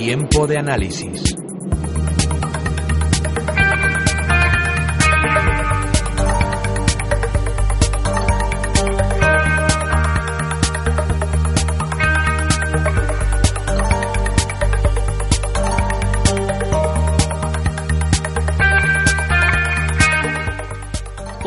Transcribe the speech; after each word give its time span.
Tiempo 0.00 0.46
de 0.46 0.56
análisis. 0.56 1.36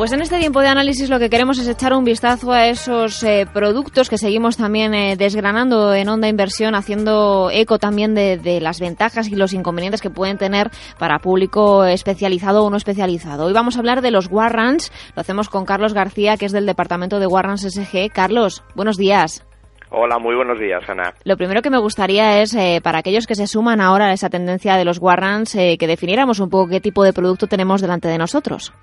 Pues 0.04 0.12
en 0.12 0.20
este 0.20 0.38
tiempo 0.38 0.60
de 0.60 0.68
análisis 0.68 1.08
lo 1.08 1.18
que 1.18 1.30
queremos 1.30 1.58
es 1.58 1.66
echar 1.66 1.94
un 1.94 2.04
vistazo 2.04 2.52
a 2.52 2.66
esos 2.66 3.22
eh, 3.22 3.46
productos 3.50 4.10
que 4.10 4.18
seguimos 4.18 4.58
también 4.58 4.92
eh, 4.92 5.16
desgranando 5.16 5.94
en 5.94 6.10
Onda 6.10 6.28
Inversión, 6.28 6.74
haciendo 6.74 7.48
eco 7.50 7.78
también 7.78 8.14
de, 8.14 8.60
las 8.60 8.80
ventajas 8.80 9.28
y 9.28 9.34
los 9.34 9.54
inconvenientes 9.54 10.02
que 10.02 10.10
pueden 10.10 10.36
tener 10.36 10.70
para 10.98 11.20
público 11.20 11.86
especializado 11.86 12.64
o 12.64 12.68
no 12.68 12.76
especializado. 12.76 13.46
Hoy 13.46 13.54
vamos 13.54 13.76
a 13.76 13.78
hablar 13.78 14.02
de 14.02 14.10
los 14.10 14.30
warrants. 14.30 14.92
Lo 15.16 15.22
hacemos 15.22 15.48
con 15.48 15.64
Carlos 15.64 15.94
García, 15.94 16.36
que 16.36 16.44
es 16.44 16.52
del 16.52 16.66
departamento 16.66 17.18
de 17.18 17.26
Warrants 17.26 17.62
SG. 17.62 18.10
Carlos, 18.12 18.62
buenos 18.74 18.98
días. 18.98 19.42
Hola, 19.88 20.18
muy 20.18 20.34
buenos 20.36 20.60
días, 20.60 20.82
Ana. 20.86 21.14
Lo 21.24 21.38
primero 21.38 21.62
que 21.62 21.70
me 21.70 21.78
gustaría 21.78 22.42
es, 22.42 22.54
eh, 22.54 22.80
para 22.84 22.98
aquellos 22.98 23.26
que 23.26 23.36
se 23.36 23.46
suman 23.46 23.80
ahora 23.80 24.08
a 24.08 24.12
esa 24.12 24.28
tendencia 24.28 24.76
de 24.76 24.84
los 24.84 24.98
warrants, 24.98 25.54
que 25.54 25.86
definiéramos 25.86 26.40
un 26.40 26.50
poco 26.50 26.68
qué 26.68 26.82
tipo 26.82 27.04
de 27.04 27.14
producto 27.14 27.46
tenemos 27.46 27.80
delante 27.80 28.08
de 28.08 28.18
nosotros. 28.18 28.74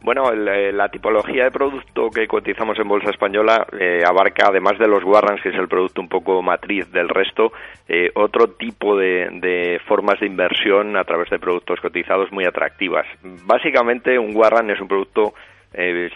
Bueno, 0.00 0.32
eh, 0.32 0.72
la 0.72 0.88
tipología 0.88 1.44
de 1.44 1.50
producto 1.50 2.08
que 2.10 2.28
cotizamos 2.28 2.78
en 2.78 2.86
Bolsa 2.86 3.10
Española 3.10 3.66
eh, 3.78 4.02
abarca, 4.06 4.46
además 4.46 4.78
de 4.78 4.86
los 4.86 5.02
warrants, 5.02 5.42
que 5.42 5.48
es 5.48 5.56
el 5.56 5.66
producto 5.66 6.00
un 6.00 6.08
poco 6.08 6.40
matriz 6.40 6.90
del 6.92 7.08
resto, 7.08 7.52
eh, 7.88 8.10
otro 8.14 8.50
tipo 8.50 8.96
de, 8.96 9.80
formas 9.86 10.20
de 10.20 10.26
inversión 10.26 10.96
a 10.96 11.04
través 11.04 11.28
de 11.30 11.40
productos 11.40 11.80
cotizados 11.80 12.30
muy 12.30 12.44
atractivas. 12.44 13.06
Básicamente, 13.44 14.18
un 14.18 14.36
warrant 14.36 14.70
es 14.70 14.80
un 14.80 14.88
producto 14.88 15.34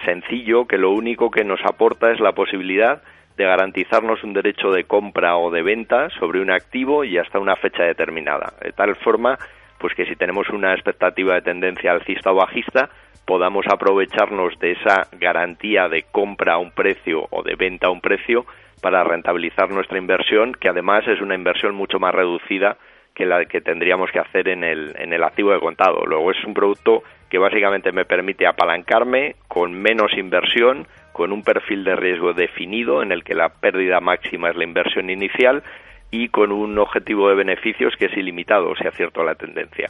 sencillo 0.06 0.64
que 0.66 0.78
lo 0.78 0.92
único 0.92 1.30
que 1.30 1.44
nos 1.44 1.60
aporta 1.62 2.10
es 2.10 2.20
la 2.20 2.32
posibilidad 2.32 3.02
de 3.36 3.44
garantizarnos 3.44 4.24
un 4.24 4.32
derecho 4.32 4.70
de 4.70 4.84
compra 4.84 5.36
o 5.36 5.50
de 5.50 5.62
venta 5.62 6.08
sobre 6.18 6.40
un 6.40 6.50
activo 6.50 7.04
y 7.04 7.18
hasta 7.18 7.38
una 7.38 7.56
fecha 7.56 7.82
determinada. 7.82 8.54
De 8.62 8.72
tal 8.72 8.96
forma, 8.96 9.36
pues 9.78 9.94
que 9.94 10.06
si 10.06 10.16
tenemos 10.16 10.48
una 10.48 10.72
expectativa 10.72 11.34
de 11.34 11.42
tendencia 11.42 11.92
alcista 11.92 12.32
o 12.32 12.36
bajista, 12.36 12.88
podamos 13.26 13.66
aprovecharnos 13.68 14.58
de 14.58 14.72
esa 14.72 15.08
garantía 15.12 15.88
de 15.88 16.04
compra 16.10 16.54
a 16.54 16.58
un 16.58 16.70
precio 16.70 17.26
o 17.30 17.42
de 17.42 17.54
venta 17.54 17.86
a 17.86 17.90
un 17.90 18.00
precio 18.00 18.44
para 18.80 19.04
rentabilizar 19.04 19.70
nuestra 19.70 19.98
inversión, 19.98 20.54
que 20.54 20.68
además 20.68 21.06
es 21.06 21.20
una 21.20 21.34
inversión 21.34 21.74
mucho 21.74 21.98
más 21.98 22.14
reducida 22.14 22.76
que 23.14 23.26
la 23.26 23.44
que 23.44 23.60
tendríamos 23.60 24.10
que 24.10 24.18
hacer 24.18 24.48
en 24.48 24.64
el, 24.64 24.94
en 24.98 25.12
el 25.12 25.22
activo 25.22 25.52
de 25.52 25.60
contado. 25.60 26.04
Luego 26.06 26.30
es 26.30 26.44
un 26.44 26.54
producto 26.54 27.02
que 27.28 27.38
básicamente 27.38 27.92
me 27.92 28.04
permite 28.04 28.46
apalancarme 28.46 29.36
con 29.48 29.72
menos 29.72 30.12
inversión, 30.16 30.86
con 31.12 31.32
un 31.32 31.42
perfil 31.42 31.84
de 31.84 31.96
riesgo 31.96 32.32
definido 32.32 33.02
en 33.02 33.12
el 33.12 33.22
que 33.22 33.34
la 33.34 33.50
pérdida 33.50 34.00
máxima 34.00 34.50
es 34.50 34.56
la 34.56 34.64
inversión 34.64 35.10
inicial 35.10 35.62
y 36.10 36.28
con 36.28 36.52
un 36.52 36.78
objetivo 36.78 37.28
de 37.28 37.34
beneficios 37.34 37.94
que 37.96 38.06
es 38.06 38.16
ilimitado 38.16 38.74
si 38.76 38.86
acierto 38.86 39.24
la 39.24 39.34
tendencia. 39.34 39.88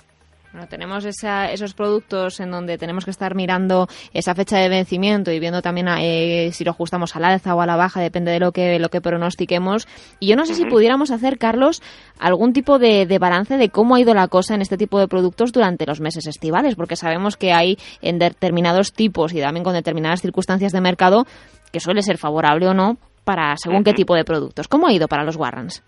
Bueno, 0.52 0.68
tenemos 0.68 1.06
esos 1.06 1.72
productos 1.72 2.38
en 2.38 2.50
donde 2.50 2.76
tenemos 2.76 3.06
que 3.06 3.10
estar 3.10 3.34
mirando 3.34 3.88
esa 4.12 4.34
fecha 4.34 4.58
de 4.58 4.68
vencimiento 4.68 5.32
y 5.32 5.40
viendo 5.40 5.62
también 5.62 5.88
eh, 5.98 6.50
si 6.52 6.62
lo 6.62 6.72
ajustamos 6.72 7.16
al 7.16 7.24
alza 7.24 7.54
o 7.54 7.62
a 7.62 7.66
la 7.66 7.76
baja, 7.76 8.02
depende 8.02 8.32
de 8.32 8.38
lo 8.38 8.52
que, 8.52 8.78
lo 8.78 8.90
que 8.90 9.00
pronostiquemos. 9.00 9.88
Y 10.20 10.26
yo 10.26 10.36
no 10.36 10.44
sé 10.44 10.54
si 10.54 10.66
pudiéramos 10.66 11.10
hacer, 11.10 11.38
Carlos, 11.38 11.82
algún 12.18 12.52
tipo 12.52 12.78
de, 12.78 13.06
balance 13.18 13.56
de 13.56 13.70
cómo 13.70 13.94
ha 13.94 14.00
ido 14.00 14.12
la 14.12 14.28
cosa 14.28 14.54
en 14.54 14.60
este 14.60 14.76
tipo 14.76 14.98
de 14.98 15.08
productos 15.08 15.52
durante 15.52 15.86
los 15.86 16.00
meses 16.00 16.26
estivales, 16.26 16.74
porque 16.74 16.96
sabemos 16.96 17.38
que 17.38 17.54
hay 17.54 17.78
en 18.02 18.19
determinados 18.19 18.92
tipos 18.92 19.32
y 19.32 19.40
también 19.40 19.64
con 19.64 19.72
determinadas 19.72 20.20
circunstancias 20.20 20.72
de 20.72 20.82
mercado 20.82 21.26
que 21.72 21.80
suele 21.80 22.02
ser 22.02 22.19
favorable 22.19 22.69
o 22.69 22.74
no 22.74 22.98
para 23.24 23.56
según 23.56 23.84
qué 23.84 23.94
tipo 23.94 24.14
de 24.14 24.24
productos. 24.24 24.69
¿Cómo 24.69 24.86
ha 24.86 24.92
ido 24.92 25.08
para 25.08 25.24
los 25.24 25.36
warrants? 25.36 25.82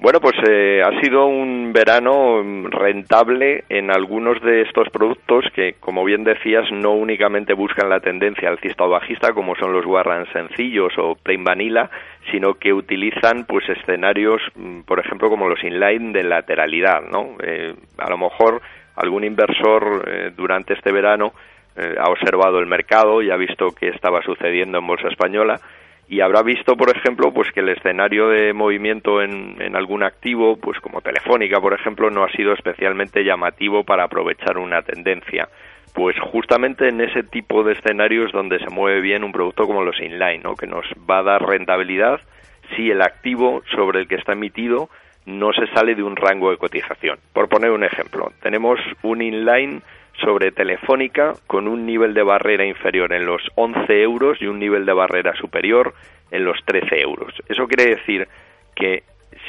Bueno, 0.00 0.20
pues 0.20 0.36
eh, 0.48 0.80
ha 0.80 1.00
sido 1.00 1.26
un 1.26 1.72
verano 1.72 2.40
rentable 2.70 3.64
en 3.68 3.90
algunos 3.90 4.40
de 4.42 4.62
estos 4.62 4.88
productos 4.90 5.44
que, 5.52 5.74
como 5.80 6.04
bien 6.04 6.22
decías, 6.22 6.70
no 6.70 6.92
únicamente 6.92 7.52
buscan 7.52 7.88
la 7.88 7.98
tendencia 7.98 8.48
alcista 8.48 8.84
o 8.84 8.90
bajista, 8.90 9.32
como 9.32 9.56
son 9.56 9.72
los 9.72 9.84
warrants 9.84 10.30
sencillos 10.30 10.92
o 10.98 11.16
plain 11.16 11.42
vanilla, 11.42 11.90
sino 12.30 12.54
que 12.54 12.72
utilizan 12.72 13.44
pues 13.44 13.68
escenarios, 13.68 14.40
mm, 14.54 14.82
por 14.82 15.00
ejemplo, 15.00 15.28
como 15.28 15.48
los 15.48 15.64
inline 15.64 16.12
de 16.12 16.22
lateralidad, 16.22 17.02
¿no? 17.02 17.30
Eh, 17.42 17.74
a 17.98 18.08
lo 18.08 18.18
mejor 18.18 18.62
algún 18.94 19.24
inversor 19.24 20.04
eh, 20.06 20.30
durante 20.36 20.74
este 20.74 20.92
verano 20.92 21.32
ha 22.00 22.10
observado 22.10 22.58
el 22.58 22.66
mercado 22.66 23.22
y 23.22 23.30
ha 23.30 23.36
visto 23.36 23.68
qué 23.68 23.90
estaba 23.90 24.20
sucediendo 24.22 24.78
en 24.78 24.86
bolsa 24.88 25.06
española 25.06 25.60
y 26.08 26.20
habrá 26.20 26.42
visto, 26.42 26.74
por 26.76 26.94
ejemplo, 26.96 27.32
pues 27.32 27.52
que 27.52 27.60
el 27.60 27.68
escenario 27.68 28.28
de 28.28 28.54
movimiento 28.54 29.20
en, 29.20 29.60
en, 29.60 29.76
algún 29.76 30.02
activo, 30.02 30.56
pues 30.56 30.80
como 30.80 31.02
Telefónica, 31.02 31.60
por 31.60 31.74
ejemplo, 31.74 32.10
no 32.10 32.24
ha 32.24 32.32
sido 32.32 32.54
especialmente 32.54 33.24
llamativo 33.24 33.84
para 33.84 34.04
aprovechar 34.04 34.56
una 34.56 34.80
tendencia. 34.82 35.48
Pues 35.92 36.16
justamente 36.18 36.88
en 36.88 37.00
ese 37.02 37.22
tipo 37.24 37.62
de 37.62 37.72
escenarios 37.72 38.32
donde 38.32 38.58
se 38.58 38.70
mueve 38.70 39.00
bien 39.00 39.22
un 39.22 39.32
producto 39.32 39.66
como 39.66 39.82
los 39.82 40.00
inline, 40.00 40.42
¿no? 40.42 40.54
que 40.54 40.66
nos 40.66 40.86
va 41.08 41.18
a 41.18 41.22
dar 41.22 41.42
rentabilidad 41.42 42.20
si 42.74 42.90
el 42.90 43.02
activo 43.02 43.62
sobre 43.74 44.00
el 44.00 44.08
que 44.08 44.16
está 44.16 44.32
emitido 44.32 44.88
no 45.26 45.52
se 45.52 45.66
sale 45.74 45.94
de 45.94 46.02
un 46.02 46.16
rango 46.16 46.50
de 46.50 46.56
cotización. 46.56 47.18
Por 47.34 47.48
poner 47.48 47.70
un 47.70 47.84
ejemplo, 47.84 48.32
tenemos 48.40 48.78
un 49.02 49.20
inline 49.20 49.82
sobre 50.20 50.52
Telefónica 50.52 51.34
con 51.46 51.68
un 51.68 51.86
nivel 51.86 52.14
de 52.14 52.22
barrera 52.22 52.64
inferior 52.64 53.12
en 53.12 53.26
los 53.26 53.42
11 53.54 54.02
euros 54.02 54.38
y 54.40 54.46
un 54.46 54.58
nivel 54.58 54.84
de 54.84 54.92
barrera 54.92 55.34
superior 55.34 55.94
en 56.30 56.44
los 56.44 56.58
13 56.64 57.00
euros. 57.00 57.32
Eso 57.48 57.66
quiere 57.66 57.96
decir 57.96 58.28
que 58.74 59.02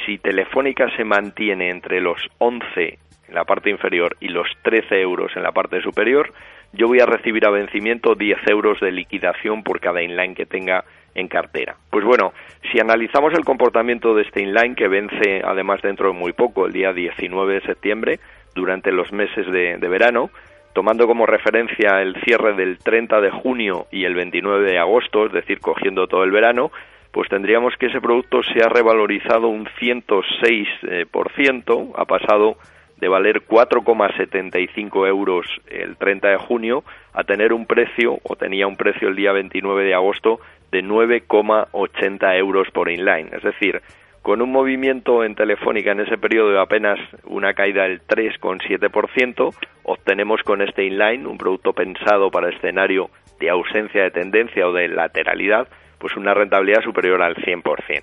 si 0.04 0.18
Telefónica 0.18 0.88
se 0.96 1.04
mantiene 1.04 1.70
entre 1.70 2.00
los 2.00 2.20
11 2.38 2.98
en 3.28 3.34
la 3.34 3.44
parte 3.44 3.70
inferior 3.70 4.16
y 4.20 4.28
los 4.28 4.48
13 4.62 5.00
euros 5.00 5.32
en 5.36 5.42
la 5.42 5.52
parte 5.52 5.80
superior, 5.82 6.32
yo 6.72 6.86
voy 6.86 7.00
a 7.00 7.06
recibir 7.06 7.46
a 7.46 7.50
vencimiento 7.50 8.14
10 8.14 8.38
euros 8.48 8.80
de 8.80 8.92
liquidación 8.92 9.62
por 9.62 9.80
cada 9.80 10.02
inline 10.02 10.34
que 10.34 10.46
tenga 10.46 10.84
en 11.14 11.26
cartera. 11.26 11.76
Pues 11.90 12.04
bueno, 12.04 12.32
si 12.70 12.80
analizamos 12.80 13.32
el 13.34 13.44
comportamiento 13.44 14.14
de 14.14 14.22
este 14.22 14.42
inline 14.42 14.76
que 14.76 14.88
vence 14.88 15.42
además 15.44 15.82
dentro 15.82 16.08
de 16.08 16.18
muy 16.18 16.32
poco, 16.32 16.66
el 16.66 16.72
día 16.72 16.92
19 16.92 17.54
de 17.54 17.60
septiembre, 17.62 18.20
durante 18.54 18.92
los 18.92 19.12
meses 19.12 19.46
de, 19.50 19.78
de 19.78 19.88
verano, 19.88 20.30
tomando 20.72 21.06
como 21.06 21.26
referencia 21.26 22.00
el 22.00 22.14
cierre 22.22 22.54
del 22.54 22.78
30 22.78 23.20
de 23.20 23.30
junio 23.30 23.86
y 23.90 24.04
el 24.04 24.14
29 24.14 24.70
de 24.70 24.78
agosto, 24.78 25.26
es 25.26 25.32
decir, 25.32 25.60
cogiendo 25.60 26.06
todo 26.06 26.24
el 26.24 26.30
verano, 26.30 26.70
pues 27.12 27.28
tendríamos 27.28 27.76
que 27.76 27.86
ese 27.86 28.00
producto 28.00 28.42
se 28.42 28.64
ha 28.64 28.68
revalorizado 28.68 29.48
un 29.48 29.66
106%, 29.66 31.92
ha 31.96 32.04
pasado 32.04 32.56
de 33.00 33.08
valer 33.08 33.42
4,75 33.46 35.08
euros 35.08 35.46
el 35.68 35.96
30 35.96 36.28
de 36.28 36.36
junio 36.36 36.84
a 37.12 37.24
tener 37.24 37.52
un 37.52 37.66
precio, 37.66 38.18
o 38.22 38.36
tenía 38.36 38.66
un 38.66 38.76
precio 38.76 39.08
el 39.08 39.16
día 39.16 39.32
29 39.32 39.84
de 39.84 39.94
agosto, 39.94 40.40
de 40.70 40.84
9,80 40.84 42.38
euros 42.38 42.70
por 42.70 42.90
inline. 42.90 43.30
Es 43.32 43.42
decir, 43.42 43.82
con 44.22 44.42
un 44.42 44.52
movimiento 44.52 45.24
en 45.24 45.34
Telefónica 45.34 45.92
en 45.92 46.00
ese 46.00 46.18
periodo 46.18 46.50
de 46.50 46.60
apenas 46.60 46.98
una 47.24 47.54
caída 47.54 47.84
del 47.84 48.02
3,7%, 48.02 49.54
obtenemos 49.84 50.42
con 50.42 50.60
este 50.62 50.84
inline, 50.84 51.26
un 51.26 51.38
producto 51.38 51.72
pensado 51.72 52.30
para 52.30 52.50
escenario 52.50 53.10
de 53.38 53.50
ausencia 53.50 54.02
de 54.02 54.10
tendencia 54.10 54.68
o 54.68 54.72
de 54.72 54.88
lateralidad, 54.88 55.68
pues 55.98 56.16
una 56.16 56.34
rentabilidad 56.34 56.82
superior 56.82 57.22
al 57.22 57.36
100%. 57.36 58.02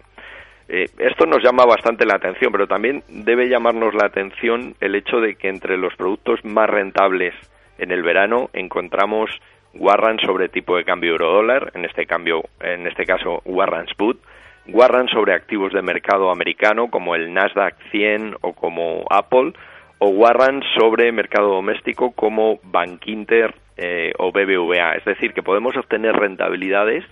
Eh, 0.70 0.86
esto 0.98 1.26
nos 1.26 1.42
llama 1.42 1.66
bastante 1.66 2.06
la 2.06 2.16
atención, 2.16 2.52
pero 2.52 2.68
también 2.68 3.04
debe 3.08 3.48
llamarnos 3.48 3.94
la 3.94 4.08
atención 4.08 4.76
el 4.82 4.96
hecho 4.96 5.22
de 5.22 5.36
que 5.36 5.48
entre 5.48 5.78
los 5.78 5.96
productos 5.96 6.44
más 6.44 6.70
rentables 6.70 7.34
en 7.78 7.92
el 7.92 8.04
verano 8.04 8.50
encontramos 8.54 9.30
warrants 9.76 10.26
sobre 10.26 10.50
tipo 10.50 10.76
de 10.76 10.84
cambio 10.84 11.12
euro-dólar, 11.12 11.72
en 11.76 11.86
este 11.86 12.06
cambio, 12.06 12.44
en 12.60 12.88
este 12.88 13.06
caso 13.06 13.42
warrants 13.46 13.94
put, 13.94 14.20
warrants 14.70 15.12
sobre 15.12 15.34
activos 15.34 15.74
de 15.74 15.82
mercado 15.82 16.32
americano 16.32 16.90
como 16.90 17.16
el 17.16 17.34
Nasdaq 17.34 17.76
100 17.92 18.36
o 18.42 18.54
como 18.54 19.06
Apple, 19.10 19.54
o 20.00 20.10
warrants 20.10 20.66
sobre 20.78 21.12
mercado 21.12 21.50
doméstico 21.50 22.12
como 22.12 22.60
Bankinter 22.64 23.56
eh, 23.78 24.12
o 24.18 24.32
BBVA. 24.32 24.94
Es 24.96 25.06
decir, 25.06 25.34
que 25.34 25.44
podemos 25.44 25.76
obtener 25.76 26.14
rentabilidades 26.14 27.04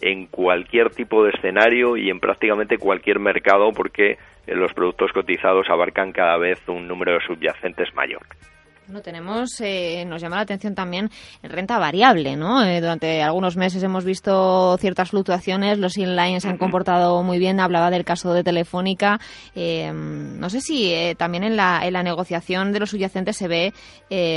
en 0.00 0.26
cualquier 0.26 0.90
tipo 0.90 1.24
de 1.24 1.30
escenario 1.30 1.96
y 1.96 2.10
en 2.10 2.20
prácticamente 2.20 2.78
cualquier 2.78 3.18
mercado 3.18 3.72
porque 3.72 4.12
eh, 4.46 4.54
los 4.54 4.72
productos 4.72 5.12
cotizados 5.12 5.68
abarcan 5.68 6.12
cada 6.12 6.36
vez 6.38 6.58
un 6.68 6.88
número 6.88 7.12
de 7.14 7.20
subyacentes 7.20 7.94
mayor. 7.94 8.22
No 8.90 9.02
tenemos, 9.02 9.60
eh, 9.60 10.04
nos 10.04 10.20
llama 10.20 10.36
la 10.36 10.42
atención 10.42 10.74
también 10.74 11.10
renta 11.42 11.78
variable, 11.78 12.34
¿no? 12.36 12.64
Eh, 12.64 12.80
durante 12.80 13.22
algunos 13.22 13.56
meses 13.56 13.82
hemos 13.82 14.04
visto 14.04 14.76
ciertas 14.78 15.10
fluctuaciones, 15.10 15.78
los 15.78 15.96
inlines 15.96 16.44
han 16.44 16.58
comportado 16.58 17.22
muy 17.22 17.38
bien. 17.38 17.60
Hablaba 17.60 17.90
del 17.90 18.04
caso 18.04 18.32
de 18.32 18.42
Telefónica. 18.42 19.20
no 19.54 20.50
sé 20.50 20.60
si 20.60 20.92
también 21.16 21.44
en 21.44 21.56
la, 21.56 21.80
en 21.84 21.92
la 21.92 22.02
negociación 22.02 22.72
de 22.72 22.80
los 22.80 22.90
subyacentes 22.90 23.36
se 23.36 23.48
ve 23.48 23.72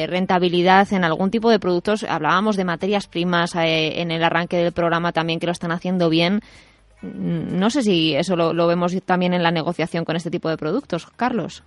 rentabilidad 0.08 0.92
en 0.94 1.04
algún 1.04 1.32
tipo 1.32 1.50
de 1.50 1.60
productos. 1.60 2.04
Hablábamos 2.04 2.56
de 2.56 2.66
materias 2.66 3.08
primas 3.08 3.56
en 3.56 4.12
el 4.12 4.24
arranque 4.24 4.58
del 4.58 4.72
programa 4.72 5.12
también 5.12 5.40
que 5.40 5.48
lo 5.48 5.52
están 5.52 5.72
haciendo 5.72 6.10
bien. 6.10 6.42
No 7.04 7.70
sé 7.70 7.84
si 7.84 8.16
eso 8.16 8.36
lo, 8.36 8.68
vemos 8.68 8.96
también 9.06 9.34
en 9.34 9.44
la 9.44 9.52
negociación 9.52 10.06
con 10.06 10.16
este 10.16 10.32
tipo 10.32 10.50
de 10.50 10.58
productos, 10.58 11.08
Carlos. 11.18 11.64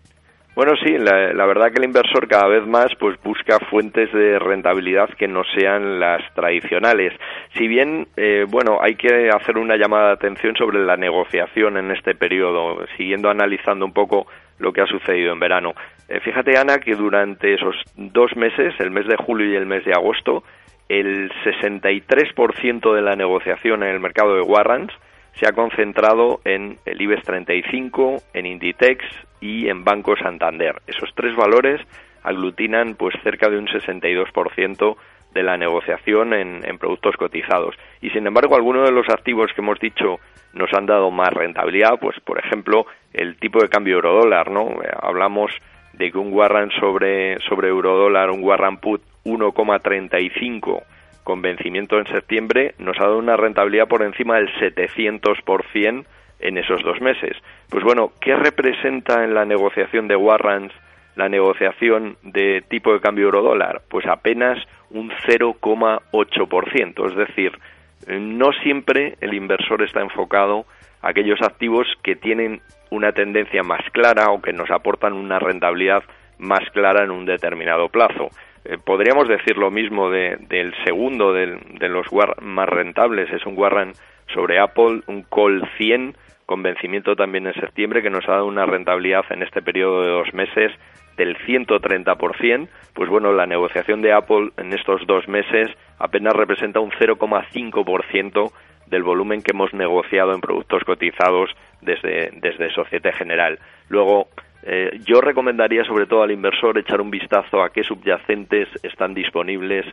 Bueno, 0.56 0.72
sí, 0.82 0.96
la, 0.96 1.44
verdad 1.44 1.70
que 1.70 1.80
el 1.80 1.84
inversor 1.84 2.26
cada 2.28 2.48
vez 2.48 2.66
más 2.66 2.86
pues 2.98 3.22
busca 3.22 3.58
fuentes 3.58 4.10
de 4.10 4.38
rentabilidad 4.38 5.10
que 5.10 5.28
no 5.28 5.42
sean 5.54 6.00
las 6.00 6.22
tradicionales. 6.32 7.12
Si 7.52 7.68
bien, 7.68 8.08
eh, 8.16 8.46
bueno, 8.48 8.78
hay 8.80 8.94
que 8.94 9.28
hacer 9.28 9.58
una 9.58 9.76
llamada 9.76 10.06
de 10.06 10.12
atención 10.14 10.56
sobre 10.56 10.82
la 10.82 10.96
negociación 10.96 11.76
en 11.76 11.90
este 11.90 12.14
periodo, 12.14 12.86
siguiendo 12.96 13.28
analizando 13.28 13.84
un 13.84 13.92
poco 13.92 14.28
lo 14.58 14.72
que 14.72 14.80
ha 14.80 14.86
sucedido 14.86 15.34
en 15.34 15.40
verano. 15.40 15.74
Eh, 16.08 16.20
fíjate, 16.20 16.56
Ana, 16.56 16.78
que 16.78 16.94
durante 16.94 17.52
esos 17.52 17.76
dos 17.94 18.34
meses, 18.34 18.72
el 18.78 18.90
mes 18.90 19.06
de 19.08 19.16
julio 19.18 19.52
y 19.52 19.56
el 19.56 19.66
mes 19.66 19.84
de 19.84 19.92
agosto, 19.92 20.42
el 20.88 21.30
63% 21.44 22.94
de 22.94 23.02
la 23.02 23.14
negociación 23.14 23.82
en 23.82 23.90
el 23.90 24.00
mercado 24.00 24.36
de 24.36 24.40
warrants 24.40 24.94
se 25.38 25.46
ha 25.46 25.52
concentrado 25.52 26.40
en 26.44 26.78
el 26.84 27.00
IBEX 27.00 27.22
35, 27.24 28.22
en 28.32 28.46
Inditex 28.46 29.04
y 29.40 29.68
en 29.68 29.84
Banco 29.84 30.16
Santander. 30.16 30.80
Esos 30.86 31.10
tres 31.14 31.36
valores 31.36 31.80
aglutinan 32.22 32.94
pues 32.94 33.14
cerca 33.22 33.48
de 33.48 33.58
un 33.58 33.66
62% 33.66 34.96
de 35.32 35.42
la 35.42 35.58
negociación 35.58 36.32
en, 36.32 36.78
productos 36.78 37.16
cotizados. 37.16 37.76
Y 38.00 38.10
sin 38.10 38.26
embargo, 38.26 38.56
algunos 38.56 38.88
de 38.88 38.94
los 38.94 39.08
activos 39.10 39.52
que 39.54 39.60
hemos 39.60 39.78
dicho 39.78 40.18
nos 40.54 40.72
han 40.72 40.86
dado 40.86 41.10
más 41.10 41.30
rentabilidad, 41.32 41.98
pues 42.00 42.18
por 42.20 42.38
ejemplo, 42.38 42.86
el 43.12 43.36
tipo 43.36 43.60
de 43.60 43.68
cambio 43.68 43.96
euro-dólar, 43.96 44.50
¿no? 44.50 44.82
Eh, 44.82 44.90
hablamos 45.02 45.52
de 45.92 46.10
que 46.10 46.18
un 46.18 46.32
warrant 46.32 46.72
sobre, 46.80 47.38
sobre 47.40 47.68
euro-dólar, 47.68 48.30
un 48.30 48.42
warrant 48.42 48.80
put 48.80 49.02
1,35 49.24 50.82
con 51.26 51.42
vencimiento 51.42 51.98
en 51.98 52.06
septiembre 52.06 52.76
nos 52.78 52.96
ha 53.00 53.02
dado 53.02 53.18
una 53.18 53.36
rentabilidad 53.36 53.88
por 53.88 54.02
encima 54.02 54.36
del 54.36 54.48
700% 54.60 56.04
en 56.38 56.56
esos 56.56 56.84
dos 56.84 57.00
meses. 57.00 57.36
Pues 57.68 57.82
bueno, 57.82 58.12
¿qué 58.20 58.36
representa 58.36 59.24
en 59.24 59.34
la 59.34 59.44
negociación 59.44 60.06
de 60.06 60.14
warrants 60.14 60.72
la 61.16 61.28
negociación 61.28 62.16
de 62.22 62.62
tipo 62.68 62.92
de 62.92 63.00
cambio 63.00 63.24
euro-dólar? 63.24 63.82
Pues 63.88 64.06
apenas 64.06 64.56
un 64.90 65.10
0,8%. 65.10 67.08
Es 67.08 67.16
decir, 67.16 67.58
no 68.06 68.52
siempre 68.62 69.16
el 69.20 69.34
inversor 69.34 69.82
está 69.82 70.02
enfocado 70.02 70.64
a 71.02 71.08
aquellos 71.08 71.42
activos 71.42 71.88
que 72.04 72.14
tienen 72.14 72.60
una 72.90 73.10
tendencia 73.10 73.64
más 73.64 73.82
clara 73.90 74.30
o 74.30 74.40
que 74.40 74.52
nos 74.52 74.70
aportan 74.70 75.12
una 75.12 75.40
rentabilidad 75.40 76.04
más 76.38 76.62
clara 76.70 77.02
en 77.02 77.10
un 77.10 77.26
determinado 77.26 77.88
plazo. 77.88 78.30
Eh, 78.68 78.78
podríamos 78.84 79.28
decir 79.28 79.56
lo 79.56 79.70
mismo 79.70 80.10
del 80.10 80.74
segundo 80.84 81.32
de 81.32 81.88
los 81.88 82.06
más 82.42 82.68
rentables, 82.68 83.30
es 83.30 83.46
un 83.46 83.56
warrant 83.56 83.94
sobre 84.34 84.58
Apple, 84.58 85.02
un 85.06 85.22
Call 85.22 85.62
100 85.78 86.16
con 86.46 86.62
vencimiento 86.62 87.14
también 87.14 87.46
en 87.46 87.54
septiembre 87.54 88.02
que 88.02 88.10
nos 88.10 88.28
ha 88.28 88.32
dado 88.32 88.46
una 88.46 88.66
rentabilidad 88.66 89.24
en 89.30 89.42
este 89.42 89.62
periodo 89.62 90.02
de 90.02 90.10
dos 90.10 90.34
meses 90.34 90.72
del 91.16 91.36
130%, 91.38 92.68
pues 92.92 93.08
bueno, 93.08 93.32
la 93.32 93.46
negociación 93.46 94.02
de 94.02 94.12
Apple 94.12 94.50
en 94.56 94.72
estos 94.72 95.06
dos 95.06 95.28
meses 95.28 95.70
apenas 95.98 96.34
representa 96.34 96.80
un 96.80 96.90
0,5% 96.90 98.52
del 98.86 99.02
volumen 99.02 99.42
que 99.42 99.52
hemos 99.52 99.72
negociado 99.74 100.34
en 100.34 100.40
productos 100.40 100.82
cotizados 100.84 101.50
desde, 101.82 102.30
desde 102.40 102.70
Societe 102.70 103.12
General. 103.12 103.58
Luego, 103.88 104.28
eh, 104.68 104.98
yo 105.04 105.20
recomendaría 105.20 105.84
sobre 105.84 106.06
todo 106.06 106.24
al 106.24 106.32
inversor 106.32 106.76
echar 106.76 107.00
un 107.00 107.08
vistazo 107.08 107.62
a 107.62 107.70
qué 107.70 107.84
subyacentes 107.84 108.68
están 108.82 109.14
disponibles 109.14 109.86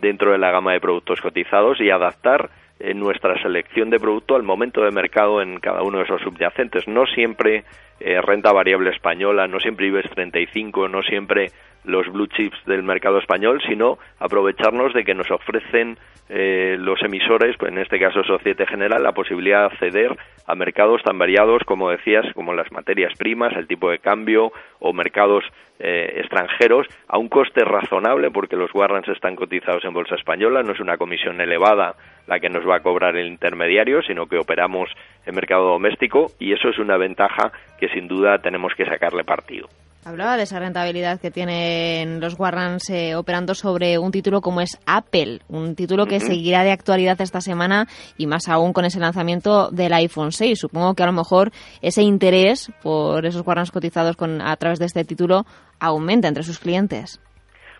dentro 0.00 0.32
de 0.32 0.38
la 0.38 0.50
gama 0.50 0.72
de 0.72 0.80
productos 0.80 1.20
cotizados 1.20 1.78
y 1.78 1.90
adaptar 1.90 2.48
eh, 2.80 2.94
nuestra 2.94 3.40
selección 3.42 3.90
de 3.90 4.00
producto 4.00 4.34
al 4.34 4.42
momento 4.42 4.82
de 4.82 4.90
mercado 4.90 5.42
en 5.42 5.60
cada 5.60 5.82
uno 5.82 5.98
de 5.98 6.04
esos 6.04 6.22
subyacentes. 6.22 6.88
No 6.88 7.04
siempre 7.04 7.64
eh, 8.00 8.18
renta 8.22 8.50
variable 8.50 8.90
española, 8.90 9.46
no 9.46 9.60
siempre 9.60 9.88
IBEX 9.88 10.08
35, 10.10 10.88
no 10.88 11.02
siempre 11.02 11.50
los 11.84 12.10
blue 12.10 12.26
chips 12.26 12.58
del 12.66 12.82
mercado 12.82 13.18
español, 13.18 13.62
sino 13.66 13.98
aprovecharnos 14.18 14.92
de 14.94 15.04
que 15.04 15.14
nos 15.14 15.30
ofrecen 15.30 15.98
eh, 16.28 16.76
los 16.78 17.02
emisores, 17.02 17.56
en 17.60 17.78
este 17.78 17.98
caso 17.98 18.24
Societe 18.24 18.66
General, 18.66 19.02
la 19.02 19.12
posibilidad 19.12 19.60
de 19.60 19.74
acceder 19.74 20.16
a 20.46 20.54
mercados 20.54 21.02
tan 21.02 21.18
variados 21.18 21.62
como 21.64 21.90
decías, 21.90 22.24
como 22.34 22.54
las 22.54 22.72
materias 22.72 23.12
primas, 23.18 23.54
el 23.56 23.66
tipo 23.66 23.90
de 23.90 23.98
cambio 23.98 24.52
o 24.78 24.92
mercados 24.92 25.44
eh, 25.78 26.20
extranjeros 26.20 26.86
a 27.08 27.18
un 27.18 27.28
coste 27.28 27.64
razonable 27.64 28.30
porque 28.30 28.56
los 28.56 28.74
warrants 28.74 29.08
están 29.08 29.36
cotizados 29.36 29.84
en 29.84 29.92
bolsa 29.92 30.14
española, 30.14 30.62
no 30.62 30.72
es 30.72 30.80
una 30.80 30.96
comisión 30.96 31.40
elevada 31.40 31.94
la 32.26 32.40
que 32.40 32.48
nos 32.48 32.66
va 32.66 32.76
a 32.76 32.80
cobrar 32.80 33.16
el 33.16 33.26
intermediario, 33.26 34.00
sino 34.02 34.26
que 34.26 34.38
operamos 34.38 34.88
en 35.26 35.34
mercado 35.34 35.68
doméstico 35.68 36.30
y 36.38 36.52
eso 36.52 36.68
es 36.68 36.78
una 36.78 36.96
ventaja 36.96 37.52
que 37.78 37.88
sin 37.88 38.08
duda 38.08 38.38
tenemos 38.38 38.72
que 38.74 38.86
sacarle 38.86 39.24
partido. 39.24 39.68
Hablaba 40.06 40.36
de 40.36 40.42
esa 40.42 40.58
rentabilidad 40.58 41.18
que 41.18 41.30
tienen 41.30 42.20
los 42.20 42.38
warrants 42.38 42.90
eh, 42.90 43.14
operando 43.16 43.54
sobre 43.54 43.98
un 43.98 44.10
título 44.10 44.42
como 44.42 44.60
es 44.60 44.78
Apple, 44.84 45.40
un 45.48 45.74
título 45.74 46.04
que 46.04 46.20
seguirá 46.20 46.62
de 46.62 46.72
actualidad 46.72 47.18
esta 47.22 47.40
semana 47.40 47.88
y 48.18 48.26
más 48.26 48.48
aún 48.48 48.74
con 48.74 48.84
ese 48.84 49.00
lanzamiento 49.00 49.70
del 49.70 49.94
iPhone 49.94 50.30
6. 50.30 50.58
Supongo 50.58 50.92
que 50.94 51.02
a 51.02 51.06
lo 51.06 51.12
mejor 51.12 51.52
ese 51.80 52.02
interés 52.02 52.70
por 52.82 53.24
esos 53.24 53.46
warrants 53.46 53.70
cotizados 53.70 54.14
con, 54.16 54.42
a 54.42 54.54
través 54.56 54.78
de 54.78 54.84
este 54.84 55.04
título 55.04 55.46
aumenta 55.80 56.28
entre 56.28 56.42
sus 56.42 56.58
clientes. 56.58 57.18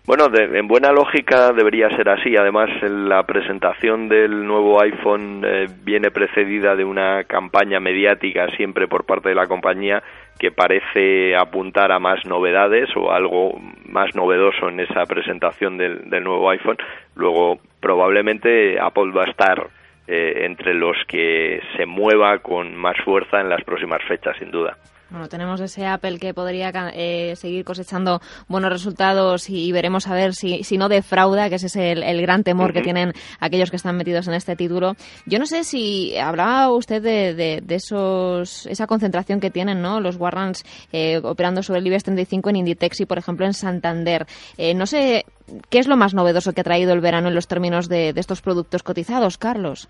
Bueno, 0.07 0.25
en 0.31 0.67
buena 0.67 0.91
lógica 0.91 1.51
debería 1.51 1.89
ser 1.95 2.09
así. 2.09 2.37
Además, 2.37 2.69
la 2.83 3.23
presentación 3.23 4.07
del 4.07 4.45
nuevo 4.45 4.79
iPhone 4.79 5.41
eh, 5.43 5.65
viene 5.83 6.11
precedida 6.11 6.75
de 6.75 6.85
una 6.85 7.23
campaña 7.23 7.79
mediática 7.79 8.47
siempre 8.55 8.87
por 8.87 9.05
parte 9.05 9.29
de 9.29 9.35
la 9.35 9.47
compañía 9.47 10.03
que 10.37 10.51
parece 10.51 11.35
apuntar 11.35 11.91
a 11.91 11.97
más 11.97 12.23
novedades 12.23 12.87
o 12.95 13.11
algo 13.11 13.59
más 13.89 14.15
novedoso 14.15 14.69
en 14.69 14.79
esa 14.79 15.05
presentación 15.05 15.77
del, 15.77 16.07
nuevo 16.23 16.51
iPhone. 16.51 16.77
Luego, 17.15 17.57
probablemente 17.79 18.79
Apple 18.79 19.11
va 19.11 19.23
a 19.23 19.31
estar 19.31 19.69
eh, 20.05 20.45
entre 20.45 20.75
los 20.75 20.97
que 21.07 21.63
se 21.75 21.87
mueva 21.87 22.37
con 22.39 22.75
más 22.75 22.95
fuerza 23.03 23.41
en 23.41 23.49
las 23.49 23.63
próximas 23.63 24.03
fechas, 24.03 24.37
sin 24.37 24.51
duda. 24.51 24.77
Bueno, 25.09 25.29
tenemos 25.29 25.61
ese 25.61 25.85
Apple 25.85 26.17
que 26.17 26.33
podría 26.33 26.71
eh, 26.93 27.35
seguir 27.35 27.63
cosechando 27.63 28.21
buenos 28.47 28.71
resultados 28.71 29.49
y, 29.49 29.71
veremos 29.71 30.07
a 30.07 30.15
ver 30.15 30.33
si, 30.33 30.63
si 30.63 30.79
no 30.79 30.89
defrauda, 30.89 31.47
que 31.47 31.55
ese 31.55 31.67
es 31.67 31.75
el, 31.75 32.21
gran 32.21 32.43
temor 32.43 32.73
que 32.73 32.81
tienen 32.81 33.13
aquellos 33.39 33.69
que 33.69 33.75
están 33.75 33.97
metidos 33.97 34.27
en 34.27 34.33
este 34.33 34.55
título. 34.55 34.95
Yo 35.27 35.37
no 35.37 35.45
sé 35.45 35.63
si 35.63 36.17
hablaba 36.17 36.71
usted 36.71 37.03
de, 37.03 37.61
de, 37.61 37.75
esos, 37.75 38.65
esa 38.65 38.87
concentración 38.87 39.39
que 39.39 39.51
tienen 39.51 39.81
¿no? 39.81 39.99
los 39.99 40.15
warrants 40.15 40.63
eh, 40.91 41.21
operando 41.23 41.61
sobre 41.61 41.81
el 41.81 41.87
IBEX 41.87 42.05
35 42.05 42.49
en 42.49 42.55
Inditex 42.55 43.01
y, 43.01 43.05
por 43.05 43.19
ejemplo, 43.19 43.45
en 43.45 43.53
Santander. 43.53 44.25
Eh, 44.57 44.73
no 44.73 44.87
sé 44.87 45.25
qué 45.69 45.77
es 45.77 45.87
lo 45.87 45.97
más 45.97 46.15
novedoso 46.15 46.53
que 46.53 46.61
ha 46.61 46.63
traído 46.63 46.93
el 46.93 47.01
verano 47.01 47.27
en 47.27 47.35
los 47.35 47.47
términos 47.47 47.87
de, 47.89 48.11
de 48.11 48.19
estos 48.19 48.41
productos 48.41 48.81
cotizados, 48.81 49.37
Carlos. 49.37 49.87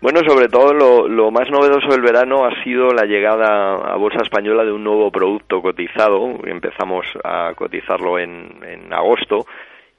Bueno, 0.00 0.20
sobre 0.26 0.48
todo 0.48 0.74
lo, 0.74 1.30
más 1.30 1.50
novedoso 1.50 1.88
del 1.88 2.02
verano 2.02 2.44
ha 2.44 2.62
sido 2.62 2.92
la 2.92 3.04
llegada 3.04 3.74
a 3.74 3.96
Bolsa 3.96 4.22
Española 4.22 4.64
de 4.64 4.72
un 4.72 4.84
nuevo 4.84 5.10
producto 5.10 5.62
cotizado. 5.62 6.38
Empezamos 6.44 7.06
a 7.22 7.52
cotizarlo 7.54 8.18
en, 8.18 8.60
en 8.66 8.92
agosto. 8.92 9.46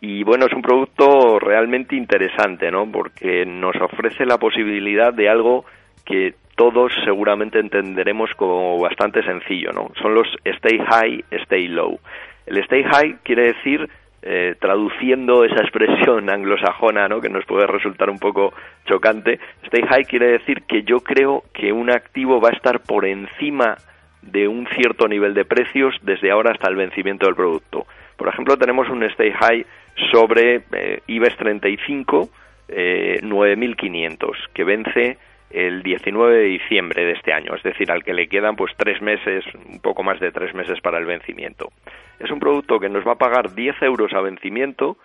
Y 0.01 0.23
bueno, 0.23 0.45
es 0.45 0.53
un 0.53 0.61
producto 0.61 1.39
realmente 1.39 1.95
interesante, 1.95 2.69
¿no? 2.69 2.91
Porque 2.91 3.45
nos 3.45 3.75
ofrece 3.77 4.25
la 4.25 4.37
posibilidad 4.37 5.13
de 5.13 5.29
algo 5.29 5.65
que 6.05 6.35
todos 6.55 6.91
seguramente 7.03 7.59
entenderemos 7.59 8.29
como 8.35 8.79
bastante 8.79 9.23
sencillo, 9.23 9.71
¿no? 9.71 9.91
Son 10.01 10.13
los 10.13 10.27
stay 10.43 10.79
high, 10.79 11.23
stay 11.43 11.67
low. 11.67 11.99
El 12.45 12.57
stay 12.59 12.83
high 12.83 13.17
quiere 13.23 13.53
decir 13.53 13.89
eh, 14.27 14.55
traduciendo 14.59 15.43
esa 15.43 15.61
expresión 15.61 16.29
anglosajona, 16.31 17.07
¿no? 17.07 17.21
que 17.21 17.29
nos 17.29 17.45
puede 17.45 17.67
resultar 17.67 18.09
un 18.09 18.17
poco 18.17 18.53
chocante, 18.85 19.39
stay 19.63 19.83
high 19.83 20.05
quiere 20.05 20.31
decir 20.31 20.63
que 20.63 20.81
yo 20.81 20.99
creo 21.01 21.43
que 21.53 21.71
un 21.71 21.91
activo 21.91 22.41
va 22.41 22.49
a 22.49 22.53
estar 22.53 22.79
por 22.79 23.05
encima 23.05 23.77
de 24.23 24.47
un 24.47 24.67
cierto 24.75 25.07
nivel 25.07 25.35
de 25.35 25.45
precios 25.45 25.95
desde 26.01 26.31
ahora 26.31 26.51
hasta 26.51 26.69
el 26.69 26.75
vencimiento 26.75 27.27
del 27.27 27.35
producto. 27.35 27.85
Por 28.17 28.27
ejemplo, 28.27 28.57
tenemos 28.57 28.89
un 28.89 29.03
stay 29.03 29.31
high 29.31 29.65
sobre 30.11 30.63
eh, 30.71 31.01
IBEX 31.05 31.37
35 31.37 32.29
eh, 32.67 33.19
9.500 33.21 34.31
que 34.53 34.63
vence 34.63 35.17
el 35.49 35.83
19 35.83 36.35
de 36.35 36.43
diciembre 36.43 37.05
de 37.05 37.11
este 37.13 37.33
año, 37.33 37.55
es 37.55 37.63
decir, 37.63 37.91
al 37.91 38.03
que 38.03 38.13
le 38.13 38.27
quedan 38.27 38.55
pues 38.55 38.73
tres 38.75 39.01
meses, 39.01 39.45
un 39.69 39.79
poco 39.79 40.03
más 40.03 40.19
de 40.19 40.31
tres 40.31 40.53
meses 40.53 40.81
para 40.81 40.97
el 40.97 41.05
vencimiento. 41.05 41.71
Es 42.19 42.31
un 42.31 42.39
producto 42.39 42.79
que 42.79 42.89
nos 42.89 43.05
va 43.05 43.13
a 43.13 43.17
pagar 43.17 43.53
10 43.53 43.81
euros 43.83 44.13
a 44.13 44.21
vencimiento 44.21 44.97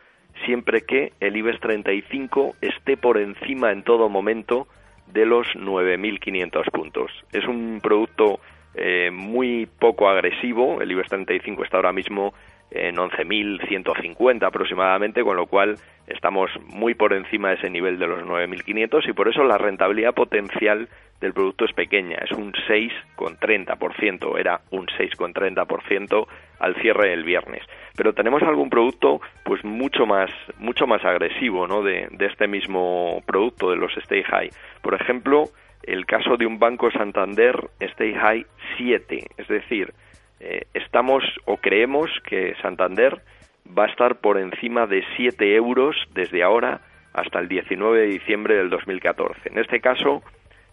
siempre 0.44 0.82
que 0.82 1.12
el 1.20 1.36
IBEX 1.36 1.60
35 1.60 2.54
esté 2.60 2.96
por 2.96 3.18
encima 3.18 3.72
en 3.72 3.82
todo 3.82 4.08
momento 4.08 4.66
de 5.12 5.26
los 5.26 5.46
9.500 5.54 6.70
puntos. 6.70 7.10
Es 7.32 7.44
un 7.46 7.80
producto 7.82 8.40
eh, 8.74 9.10
muy 9.12 9.66
poco 9.66 10.08
agresivo, 10.08 10.80
el 10.80 10.90
IBEX 10.92 11.08
35 11.08 11.64
está 11.64 11.76
ahora 11.78 11.92
mismo 11.92 12.32
en 12.70 12.96
11.150 12.96 14.46
aproximadamente, 14.46 15.22
con 15.22 15.36
lo 15.36 15.46
cual 15.46 15.76
estamos 16.06 16.50
muy 16.66 16.94
por 16.94 17.12
encima 17.12 17.50
de 17.50 17.56
ese 17.56 17.70
nivel 17.70 17.98
de 17.98 18.06
los 18.06 18.22
9.500 18.22 19.08
y 19.08 19.12
por 19.12 19.28
eso 19.28 19.44
la 19.44 19.58
rentabilidad 19.58 20.14
potencial 20.14 20.88
del 21.20 21.34
producto 21.34 21.66
es 21.66 21.72
pequeña, 21.72 22.16
es 22.18 22.32
un 22.32 22.52
6,30%, 22.52 24.38
era 24.38 24.62
un 24.70 24.86
6,30% 24.86 26.26
al 26.58 26.74
cierre 26.76 27.10
del 27.10 27.24
viernes. 27.24 27.62
Pero 27.94 28.14
tenemos 28.14 28.42
algún 28.42 28.70
producto 28.70 29.20
pues 29.44 29.62
mucho 29.64 30.06
más 30.06 30.30
mucho 30.58 30.86
más 30.86 31.04
agresivo, 31.04 31.66
¿no? 31.66 31.82
de, 31.82 32.08
de 32.10 32.26
este 32.26 32.48
mismo 32.48 33.22
producto 33.26 33.70
de 33.70 33.76
los 33.76 33.94
Stay 33.98 34.22
High. 34.22 34.50
Por 34.80 34.94
ejemplo, 34.94 35.44
el 35.82 36.06
caso 36.06 36.36
de 36.36 36.46
un 36.46 36.58
Banco 36.58 36.90
Santander 36.90 37.68
Stay 37.80 38.14
High 38.14 38.46
7, 38.78 39.26
es 39.36 39.48
decir, 39.48 39.92
eh, 40.40 40.66
estamos 40.74 41.22
o 41.44 41.58
creemos 41.58 42.10
que 42.24 42.54
Santander 42.62 43.20
va 43.66 43.84
a 43.84 43.88
estar 43.88 44.16
por 44.16 44.38
encima 44.38 44.86
de 44.86 45.04
7 45.16 45.54
euros 45.54 45.96
desde 46.14 46.42
ahora 46.42 46.80
hasta 47.12 47.38
el 47.40 47.48
19 47.48 48.00
de 48.00 48.06
diciembre 48.06 48.56
del 48.56 48.70
2014. 48.70 49.50
En 49.50 49.58
este 49.58 49.80
caso, 49.80 50.22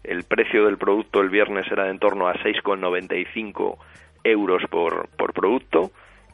el 0.04 0.24
precio 0.24 0.64
del 0.64 0.78
producto 0.78 1.20
el 1.20 1.28
viernes 1.28 1.70
era 1.70 1.84
de 1.84 1.90
en 1.90 1.98
torno 1.98 2.28
a 2.28 2.34
6,95 2.34 3.76
euros 4.24 4.62
por, 4.70 5.08
por 5.16 5.32
producto 5.32 5.90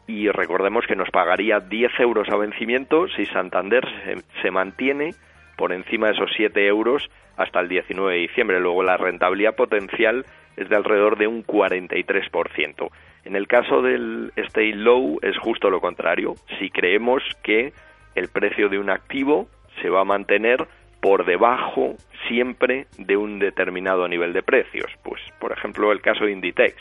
y 0.07 0.29
recordemos 0.29 0.87
que 0.87 0.97
nos 0.97 1.11
pagaría 1.11 1.61
10 1.61 1.99
euros 2.01 2.29
a 2.29 2.37
vencimiento 2.37 3.09
si 3.09 3.27
Santander 3.27 3.85
se, 4.05 4.43
se 4.43 4.51
mantiene 4.51 5.15
por 5.57 5.73
encima 5.73 6.09
de 6.09 6.15
esos 6.15 6.31
7 6.37 6.67
euros 6.67 7.11
hasta 7.37 7.61
el 7.61 7.69
19 7.69 8.13
de 8.13 8.21
diciembre. 8.21 8.61
Luego 8.61 8.83
la 8.83 8.97
rentabilidad 8.97 9.57
potencial 9.57 10.25
es 10.57 10.69
de 10.69 10.77
alrededor 10.77 11.19
de 11.19 11.27
un 11.27 11.45
43%. 11.45 12.91
En 13.25 13.37
el 13.37 13.47
caso 13.47 13.83
del 13.83 14.33
stay 14.37 14.73
low 14.73 15.19
es 15.23 15.37
justo 15.39 15.71
lo 15.71 15.81
contrario. 15.81 16.35
Si 16.59 16.71
creemos 16.71 17.23
que 17.43 17.73
el 18.15 18.29
precio 18.29 18.69
de 18.69 18.79
un 18.79 18.91
activo 18.91 19.49
se 19.81 19.89
va 19.89 20.03
a 20.03 20.05
mantener 20.05 20.67
por 21.01 21.27
debajo 21.27 21.97
siempre 22.29 22.87
de 22.99 23.17
un 23.17 23.39
determinado 23.39 24.09
nivel 24.09 24.33
de 24.33 24.43
precios. 24.43 24.91
Pues, 25.03 25.21
por 25.39 25.53
ejemplo, 25.53 25.93
el 25.93 26.01
caso 26.01 26.25
de 26.25 26.33
Inditex. 26.33 26.77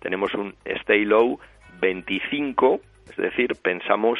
Tenemos 0.00 0.32
un 0.34 0.54
stay 0.64 1.04
low 1.04 1.38
25, 1.80 2.80
es 3.10 3.16
decir, 3.16 3.56
pensamos 3.62 4.18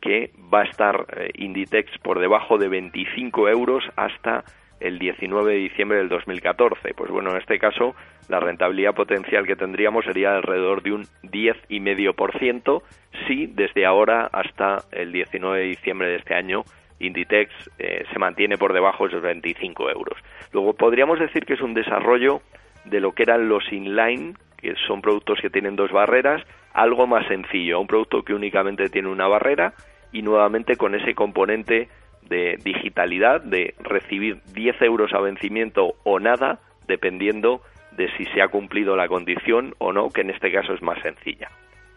que 0.00 0.32
va 0.52 0.62
a 0.62 0.64
estar 0.64 1.06
eh, 1.16 1.30
Inditex 1.34 1.98
por 1.98 2.18
debajo 2.18 2.58
de 2.58 2.68
25 2.68 3.48
euros 3.48 3.84
hasta 3.96 4.44
el 4.80 4.98
19 4.98 5.52
de 5.52 5.58
diciembre 5.58 5.98
del 5.98 6.08
2014. 6.08 6.94
Pues 6.94 7.10
bueno, 7.10 7.30
en 7.30 7.36
este 7.36 7.58
caso 7.58 7.94
la 8.28 8.40
rentabilidad 8.40 8.94
potencial 8.94 9.46
que 9.46 9.56
tendríamos 9.56 10.04
sería 10.04 10.34
alrededor 10.34 10.82
de 10.82 10.92
un 10.92 11.04
10,5% 11.22 12.82
si 13.26 13.46
desde 13.46 13.86
ahora 13.86 14.28
hasta 14.32 14.84
el 14.92 15.12
19 15.12 15.58
de 15.58 15.64
diciembre 15.64 16.08
de 16.08 16.16
este 16.16 16.34
año 16.34 16.64
Inditex 17.00 17.52
eh, 17.78 18.04
se 18.12 18.18
mantiene 18.18 18.58
por 18.58 18.72
debajo 18.72 19.04
de 19.04 19.10
esos 19.10 19.22
25 19.22 19.90
euros. 19.90 20.18
Luego 20.52 20.74
podríamos 20.74 21.18
decir 21.18 21.44
que 21.44 21.54
es 21.54 21.60
un 21.60 21.74
desarrollo 21.74 22.42
de 22.84 23.00
lo 23.00 23.12
que 23.12 23.24
eran 23.24 23.48
los 23.48 23.64
inline, 23.72 24.34
que 24.56 24.74
son 24.86 25.00
productos 25.00 25.40
que 25.40 25.50
tienen 25.50 25.76
dos 25.76 25.90
barreras, 25.90 26.42
algo 26.72 27.06
más 27.06 27.26
sencillo, 27.26 27.80
un 27.80 27.86
producto 27.86 28.22
que 28.22 28.34
únicamente 28.34 28.88
tiene 28.88 29.08
una 29.08 29.26
barrera 29.26 29.72
y 30.12 30.22
nuevamente 30.22 30.76
con 30.76 30.94
ese 30.94 31.14
componente 31.14 31.88
de 32.28 32.58
digitalidad, 32.64 33.42
de 33.42 33.74
recibir 33.80 34.40
10 34.54 34.82
euros 34.82 35.12
a 35.14 35.20
vencimiento 35.20 35.94
o 36.04 36.20
nada, 36.20 36.60
dependiendo 36.86 37.60
de 37.96 38.08
si 38.16 38.24
se 38.26 38.42
ha 38.42 38.48
cumplido 38.48 38.96
la 38.96 39.08
condición 39.08 39.74
o 39.78 39.92
no, 39.92 40.10
que 40.10 40.22
en 40.22 40.30
este 40.30 40.52
caso 40.52 40.72
es 40.72 40.82
más 40.82 41.00
sencilla. 41.02 41.48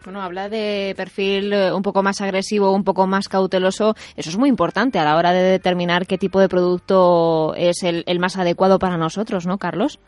Bueno, 0.04 0.20
habla 0.20 0.50
de 0.50 0.92
perfil 0.96 1.52
eh, 1.52 1.72
un 1.72 1.82
poco 1.82 2.02
más 2.02 2.20
agresivo, 2.20 2.72
un 2.72 2.84
poco 2.84 3.06
más 3.06 3.28
cauteloso. 3.28 3.94
Eso 4.16 4.28
es 4.28 4.36
muy 4.36 4.50
importante 4.50 4.98
a 4.98 5.04
la 5.04 5.16
hora 5.16 5.32
de 5.32 5.42
determinar 5.42 6.06
qué 6.06 6.18
tipo 6.18 6.40
de 6.40 6.48
producto 6.48 7.54
es 7.56 7.82
el, 7.82 8.04
más 8.20 8.36
adecuado 8.36 8.78
para 8.78 8.98
nosotros, 8.98 9.46
¿no, 9.46 9.56
Carlos? 9.56 9.98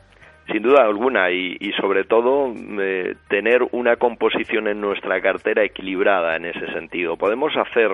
Sin 0.53 0.63
duda 0.63 0.83
alguna 0.85 1.31
y, 1.31 1.73
sobre 1.81 2.05
todo 2.05 2.53
eh, 2.55 3.17
tener 3.29 3.63
una 3.73 3.97
composición 3.97 4.69
en 4.69 4.81
nuestra 4.81 5.21
cartera 5.21 5.65
equilibrada 5.65 6.37
en 6.37 6.45
ese 6.45 6.73
sentido. 6.73 7.17
Podemos 7.17 7.53
hacer 7.57 7.91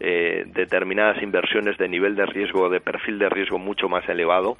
eh, 0.00 0.44
determinadas 0.46 1.22
inversiones 1.22 1.78
de 1.78 1.88
nivel 1.88 2.16
de 2.16 2.26
riesgo, 2.26 2.68
de 2.68 2.80
perfil 2.80 3.18
de 3.18 3.28
riesgo 3.28 3.58
mucho 3.58 3.88
más 3.88 4.08
elevado, 4.08 4.56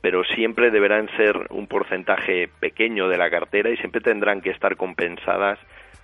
pero 0.00 0.24
siempre 0.24 0.70
deberán 0.70 1.08
ser 1.16 1.46
un 1.50 1.66
porcentaje 1.66 2.48
pequeño 2.60 3.08
de 3.08 3.18
la 3.18 3.30
cartera 3.30 3.70
y 3.70 3.76
siempre 3.76 4.00
tendrán 4.00 4.40
que 4.40 4.50
estar 4.50 4.76
compensadas 4.76 5.58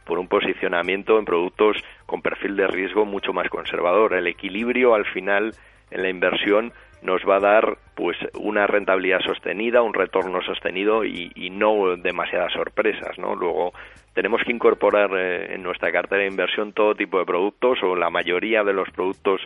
por 0.05 0.19
un 0.19 0.29
posicionamiento 0.29 1.19
en 1.19 1.25
productos 1.25 1.77
con 2.07 2.23
perfil 2.23 2.57
de 2.57 2.67
riesgo 2.67 3.05
mucho 3.05 3.33
más 3.33 3.49
conservador. 3.49 4.15
El 4.15 4.27
equilibrio 4.27 4.95
al 4.95 5.05
final 5.07 5.55
en 5.91 6.03
la 6.03 6.09
inversión 6.09 6.73
nos 7.03 7.23
va 7.29 7.37
a 7.37 7.41
dar 7.41 7.79
pues 7.95 8.17
una 8.39 8.67
rentabilidad 8.67 9.21
sostenida, 9.21 9.83
un 9.83 9.95
retorno 9.95 10.41
sostenido 10.43 11.05
y, 11.05 11.51
no 11.51 11.97
demasiadas 11.97 12.53
sorpresas, 12.53 13.19
¿no? 13.19 13.35
Luego 13.35 13.73
tenemos 14.15 14.43
que 14.45 14.53
incorporar 14.53 15.11
eh, 15.17 15.55
en 15.55 15.63
nuestra 15.63 15.93
cartera 15.93 16.23
de 16.23 16.29
inversión 16.29 16.73
todo 16.73 16.95
tipo 16.95 17.19
de 17.19 17.27
productos 17.27 17.79
o 17.83 17.95
la 17.95 18.11
mayoría 18.11 18.65
de 18.65 18.73
los 18.73 18.89
productos 18.91 19.41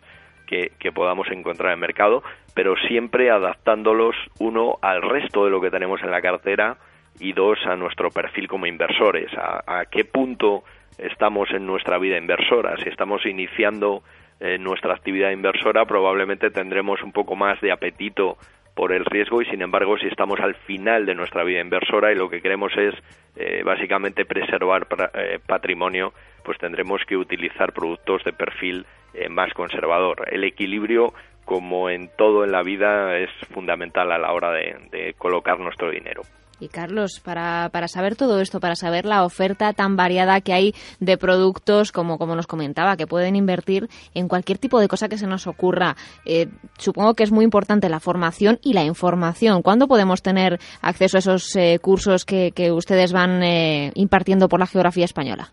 que, 0.47 0.71
podamos 0.95 1.27
encontrar 1.31 1.69
en 1.69 1.75
el 1.75 1.81
mercado, 1.81 2.23
pero 2.55 2.77
siempre 2.89 3.31
adaptándolos 3.31 4.15
uno 4.39 4.79
al 4.81 5.03
resto 5.03 5.45
de 5.45 5.51
lo 5.51 5.61
que 5.61 5.71
tenemos 5.71 6.01
en 6.03 6.13
la 6.13 6.23
cartera 6.23 6.77
y 7.19 7.33
dos 7.33 7.59
a 7.67 7.75
nuestro 7.75 8.11
perfil 8.11 8.47
como 8.47 8.67
inversores, 8.67 9.31
a, 9.37 9.81
a 9.81 9.87
qué 9.87 10.05
punto 10.05 10.63
estamos 10.99 11.51
en 11.51 11.67
nuestra 11.67 11.99
vida 11.99 12.17
inversora, 12.17 12.77
si 12.83 12.89
estamos 12.89 13.27
iniciando 13.27 14.03
en 14.41 14.63
nuestra 14.63 14.95
actividad 14.95 15.31
inversora 15.31 15.85
probablemente 15.87 16.51
tendremos 16.51 17.03
un 17.03 17.13
poco 17.13 17.37
más 17.37 17.61
de 17.61 17.73
apetito 17.73 18.37
por 18.75 18.93
el 18.93 19.07
riesgo 19.07 19.41
y 19.41 19.47
sin 19.47 19.63
embargo 19.63 19.97
si 19.97 20.07
estamos 20.07 20.39
al 20.41 20.55
final 20.55 21.07
de 21.07 21.15
nuestra 21.15 21.45
vida 21.45 21.61
inversora 21.61 22.13
y 22.13 22.15
lo 22.15 22.29
que 22.29 22.43
queremos 22.43 22.73
es 22.77 22.95
eh, 23.37 23.63
básicamente 23.65 24.27
preservar 24.27 24.87
eh, 25.15 25.39
patrimonio 25.47 26.13
pues 26.45 26.59
tendremos 26.59 27.01
que 27.07 27.17
utilizar 27.17 27.73
productos 27.73 28.23
de 28.25 28.33
perfil 28.33 28.87
eh, 29.15 29.29
más 29.31 29.53
conservador. 29.55 30.29
El 30.31 30.45
equilibrio 30.45 31.15
como 31.47 31.89
en 31.89 32.11
todo 32.17 32.45
en 32.45 32.53
la 32.53 32.63
vida 32.63 33.17
es 33.17 33.31
fundamental 33.53 34.13
a 34.13 34.19
la 34.19 34.33
hora 34.33 34.53
de 34.53 35.15
colocar 35.17 35.59
nuestro 35.59 35.91
dinero 35.91 36.23
y 36.61 36.69
Carlos, 36.69 37.21
para, 37.25 37.69
para 37.71 37.89
saber 37.89 38.17
todo 38.17 38.41
esto, 38.41 38.61
para 38.61 38.77
saber 38.77 39.05
la 39.05 39.25
oferta 39.25 39.73
tan 39.73 39.97
variada 39.97 40.41
que 40.41 40.53
hay 40.53 40.73
de 41.01 41.19
productos, 41.19 41.93
como, 41.93 42.19
como 42.19 42.35
nos 42.35 42.47
comentaba, 42.47 42.97
que 42.97 43.07
pueden 43.07 43.37
invertir 43.37 43.89
en 44.15 44.29
cualquier 44.29 44.59
tipo 44.59 44.81
de 44.81 44.89
cosa 44.89 45.09
que 45.09 45.19
se 45.19 45.27
nos 45.27 45.47
ocurra, 45.47 45.97
eh, 46.25 46.47
supongo 46.79 47.15
que 47.15 47.25
es 47.25 47.33
muy 47.33 47.45
importante 47.45 47.89
la 47.89 48.01
formación 48.01 48.59
y 48.63 48.73
la 48.73 48.85
información. 48.85 49.63
¿Cuándo 49.63 49.87
podemos 49.87 50.23
tener 50.23 50.59
acceso 50.83 51.19
a 51.19 51.21
esos 51.21 51.55
eh, 51.57 51.79
cursos 51.81 52.25
que, 52.25 52.53
que, 52.55 52.73
ustedes 52.73 53.13
van 53.13 53.43
eh, 53.43 53.93
impartiendo 53.95 54.49
por 54.49 54.61
la 54.61 54.67
geografía 54.67 55.05
española? 55.05 55.49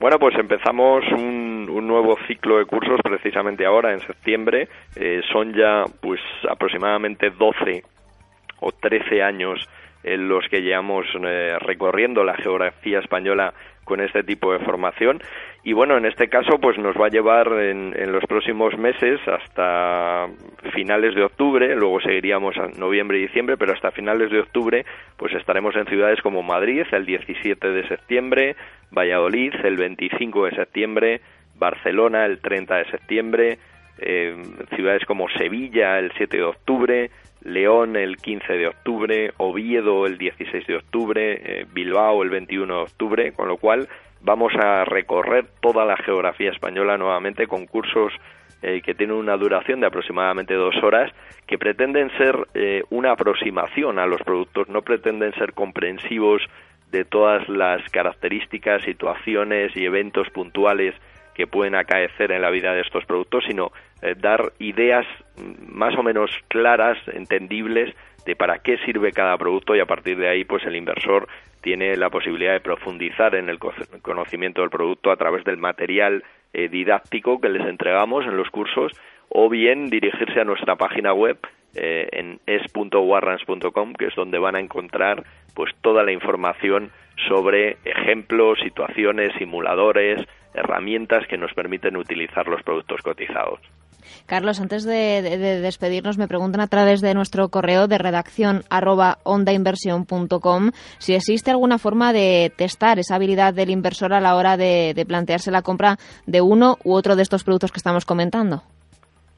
Bueno, 0.00 0.18
pues 0.18 0.34
empezamos 0.36 1.04
un, 1.12 1.68
un, 1.70 1.86
nuevo 1.86 2.16
ciclo 2.26 2.58
de 2.58 2.66
cursos 2.66 2.98
precisamente 3.04 3.64
ahora, 3.64 3.92
en 3.92 4.00
septiembre. 4.00 4.68
son 5.32 5.54
ya 5.54 5.84
pues 6.00 6.20
aproximadamente 6.50 7.30
12 7.30 7.84
o 8.60 8.72
13 8.72 9.22
años 9.22 9.68
los 10.04 10.46
que 10.48 10.62
llevamos 10.62 11.06
eh, 11.22 11.56
recorriendo 11.60 12.24
la 12.24 12.34
geografía 12.34 12.98
española 12.98 13.54
con 13.84 14.00
este 14.00 14.22
tipo 14.22 14.52
de 14.52 14.60
formación. 14.60 15.20
Y 15.64 15.72
bueno 15.72 15.96
en 15.96 16.06
este 16.06 16.28
caso 16.28 16.58
pues 16.60 16.78
nos 16.78 16.96
va 16.96 17.06
a 17.06 17.10
llevar 17.10 17.48
en, 17.60 17.94
en, 17.96 18.12
los 18.12 18.24
próximos 18.24 18.76
meses 18.78 19.20
hasta 19.26 20.28
finales 20.72 21.14
de 21.14 21.24
octubre 21.24 21.74
luego 21.76 22.00
seguiríamos 22.00 22.56
a 22.58 22.68
noviembre 22.78 23.18
y 23.18 23.22
diciembre 23.22 23.56
pero 23.56 23.72
hasta 23.72 23.90
finales 23.90 24.30
de 24.30 24.40
octubre 24.40 24.84
pues 25.16 25.34
estaremos 25.34 25.74
en 25.76 25.86
ciudades 25.86 26.20
como 26.20 26.42
Madrid 26.42 26.84
el 26.92 27.06
17 27.06 27.68
de 27.68 27.88
septiembre 27.88 28.56
Valladolid 28.90 29.54
el 29.64 29.76
25 29.76 30.46
de 30.46 30.50
septiembre 30.52 31.20
Barcelona 31.62 32.26
el 32.26 32.40
30 32.40 32.76
de 32.76 32.90
septiembre, 32.90 33.58
eh, 33.98 34.36
ciudades 34.74 35.04
como 35.04 35.28
Sevilla 35.28 35.98
el 35.98 36.12
7 36.16 36.36
de 36.36 36.42
octubre, 36.42 37.10
León 37.44 37.96
el 37.96 38.16
15 38.16 38.52
de 38.52 38.68
octubre, 38.68 39.32
Oviedo 39.38 40.06
el 40.06 40.18
16 40.18 40.66
de 40.66 40.76
octubre, 40.76 41.40
eh, 41.42 41.66
Bilbao 41.72 42.22
el 42.22 42.30
21 42.30 42.74
de 42.74 42.82
octubre, 42.82 43.32
con 43.32 43.48
lo 43.48 43.56
cual 43.56 43.88
vamos 44.20 44.52
a 44.54 44.84
recorrer 44.84 45.46
toda 45.60 45.84
la 45.84 45.96
geografía 45.96 46.50
española 46.50 46.96
nuevamente 46.96 47.46
con 47.46 47.66
cursos 47.66 48.12
eh, 48.62 48.80
que 48.80 48.94
tienen 48.94 49.16
una 49.16 49.36
duración 49.36 49.80
de 49.80 49.88
aproximadamente 49.88 50.54
dos 50.54 50.76
horas, 50.84 51.12
que 51.46 51.58
pretenden 51.58 52.16
ser 52.16 52.46
eh, 52.54 52.84
una 52.90 53.10
aproximación 53.10 53.98
a 53.98 54.06
los 54.06 54.22
productos, 54.22 54.68
no 54.68 54.82
pretenden 54.82 55.34
ser 55.34 55.52
comprensivos 55.52 56.42
de 56.92 57.04
todas 57.04 57.48
las 57.48 57.82
características, 57.90 58.82
situaciones 58.82 59.76
y 59.76 59.84
eventos 59.84 60.30
puntuales 60.30 60.94
que 61.34 61.46
pueden 61.46 61.74
acaecer 61.74 62.30
en 62.30 62.42
la 62.42 62.50
vida 62.50 62.72
de 62.72 62.82
estos 62.82 63.04
productos, 63.04 63.44
sino 63.48 63.72
eh, 64.02 64.14
dar 64.18 64.52
ideas 64.58 65.06
más 65.66 65.96
o 65.96 66.02
menos 66.02 66.30
claras, 66.48 66.98
entendibles, 67.12 67.94
de 68.24 68.36
para 68.36 68.58
qué 68.58 68.78
sirve 68.78 69.12
cada 69.12 69.36
producto 69.36 69.74
y 69.74 69.80
a 69.80 69.86
partir 69.86 70.16
de 70.16 70.28
ahí 70.28 70.44
pues 70.44 70.64
el 70.64 70.76
inversor 70.76 71.28
tiene 71.60 71.96
la 71.96 72.10
posibilidad 72.10 72.52
de 72.52 72.60
profundizar 72.60 73.34
en 73.34 73.48
el 73.48 73.58
conocimiento 73.58 74.60
del 74.60 74.70
producto 74.70 75.10
a 75.10 75.16
través 75.16 75.44
del 75.44 75.56
material 75.56 76.24
eh, 76.52 76.68
didáctico 76.68 77.40
que 77.40 77.48
les 77.48 77.66
entregamos 77.66 78.24
en 78.24 78.36
los 78.36 78.50
cursos 78.50 78.92
o 79.28 79.48
bien 79.48 79.88
dirigirse 79.88 80.40
a 80.40 80.44
nuestra 80.44 80.76
página 80.76 81.12
web 81.12 81.38
eh, 81.74 82.08
en 82.12 82.40
es.warrants.com 82.46 83.94
que 83.94 84.06
es 84.06 84.14
donde 84.14 84.38
van 84.38 84.56
a 84.56 84.60
encontrar 84.60 85.24
pues 85.54 85.72
toda 85.80 86.02
la 86.02 86.12
información 86.12 86.90
sobre 87.28 87.78
ejemplos, 87.84 88.58
situaciones, 88.60 89.32
simuladores, 89.38 90.20
herramientas 90.54 91.26
que 91.26 91.38
nos 91.38 91.52
permiten 91.54 91.96
utilizar 91.96 92.46
los 92.48 92.62
productos 92.62 93.00
cotizados. 93.02 93.60
Carlos, 94.26 94.60
antes 94.60 94.84
de, 94.84 95.22
despedirnos, 95.60 96.18
me 96.18 96.28
preguntan 96.28 96.60
a 96.60 96.66
través 96.66 97.00
de 97.00 97.14
nuestro 97.14 97.48
correo 97.48 97.88
de 97.88 97.98
redacción 97.98 98.62
arroba 98.70 99.18
ondainversión.com 99.24 100.70
si 100.98 101.14
existe 101.14 101.50
alguna 101.50 101.78
forma 101.78 102.12
de 102.12 102.52
testar 102.56 102.98
esa 102.98 103.16
habilidad 103.16 103.54
del 103.54 103.70
inversor 103.70 104.12
a 104.12 104.20
la 104.20 104.36
hora 104.36 104.56
de, 104.56 105.04
plantearse 105.06 105.50
la 105.50 105.62
compra 105.62 105.96
de 106.26 106.40
uno 106.40 106.78
u 106.84 106.94
otro 106.94 107.16
de 107.16 107.22
estos 107.22 107.44
productos 107.44 107.72
que 107.72 107.78
estamos 107.78 108.04
comentando. 108.04 108.62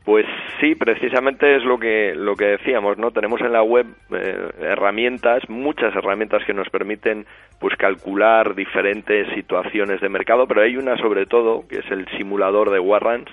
Pues 0.04 0.26
sí, 0.60 0.74
precisamente 0.74 1.56
es 1.56 1.64
lo 1.64 1.78
que 1.78 2.12
lo 2.14 2.36
que 2.36 2.44
decíamos, 2.44 2.98
¿no? 2.98 3.10
Tenemos 3.10 3.40
en 3.40 3.52
la 3.52 3.62
web 3.62 3.86
eh, 4.12 4.50
herramientas, 4.60 5.42
muchas 5.48 5.96
herramientas 5.96 6.42
que 6.46 6.52
nos 6.52 6.68
permiten 6.68 7.24
pues 7.58 7.74
calcular 7.76 8.54
diferentes 8.54 9.26
situaciones 9.34 10.02
de 10.02 10.10
mercado, 10.10 10.46
pero 10.46 10.60
hay 10.60 10.76
una 10.76 10.98
sobre 10.98 11.24
todo 11.24 11.66
que 11.66 11.78
es 11.78 11.90
el 11.90 12.06
simulador 12.18 12.70
de 12.70 12.80
warrants 12.80 13.32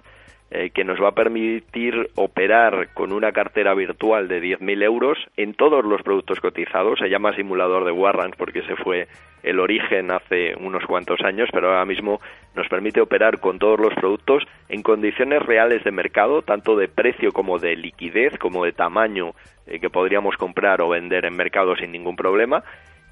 eh, 0.54 0.72
que 0.72 0.84
nos 0.84 1.02
va 1.02 1.08
a 1.08 1.16
permitir 1.16 2.10
operar 2.16 2.90
con 2.94 3.14
una 3.14 3.32
cartera 3.32 3.74
virtual 3.74 4.28
de 4.28 4.42
10.000 4.42 4.84
euros 4.84 5.18
en 5.38 5.54
todos 5.54 5.86
los 5.86 6.02
productos 6.02 6.42
cotizados. 6.42 7.00
Se 7.00 7.08
llama 7.08 7.34
simulador 7.34 7.86
de 7.86 7.94
warrants 7.94 8.36
porque 8.36 8.60
ese 8.60 8.76
fue 8.76 9.08
el 9.44 9.62
origen 9.62 10.12
hace 10.12 10.54
unos 10.60 10.86
cuantos 10.86 11.22
años, 11.22 11.48
pero 11.54 11.70
ahora 11.70 11.86
mismo 11.86 12.20
nos 12.54 12.68
permite 12.68 13.00
operar 13.00 13.40
con 13.40 13.60
todos 13.60 13.80
los 13.80 13.94
productos 13.94 14.44
en 14.68 14.84
condiciones 14.84 15.42
reales 15.42 15.86
de 15.86 15.92
mercado, 15.92 16.42
tanto 16.42 16.76
de 16.76 16.90
precio 16.90 17.32
como 17.32 17.58
de 17.58 17.78
liquidez, 17.78 18.38
como 18.38 18.66
de 18.66 18.74
tamaño 18.74 19.32
eh, 19.68 19.80
que 19.80 19.90
podríamos 19.90 20.36
comprar 20.36 20.82
o 20.82 20.90
vender 20.90 21.24
en 21.24 21.38
mercado 21.38 21.78
sin 21.78 21.94
ningún 21.94 22.18
problema 22.18 22.62